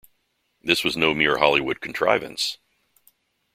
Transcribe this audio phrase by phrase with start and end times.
[0.63, 2.57] This was no mere Hollywood contrivance.